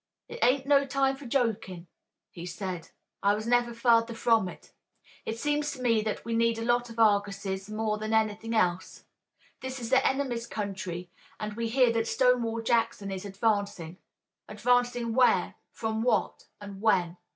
[0.27, 1.85] "It ain't no time for jokin',"
[2.31, 2.89] he said.
[3.21, 4.71] "I was never further from it.
[5.27, 9.03] It seems to me that we need a lot of Arguses more than anything else.
[9.59, 13.97] This is the enemy's country, and we hear that Stonewall Jackson is advancing.
[14.49, 17.17] Advancing where, from what and when?